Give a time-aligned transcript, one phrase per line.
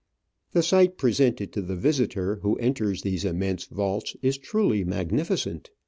[0.53, 5.69] The sight presented to the visitor who enters these immense vaults is truly magnificent.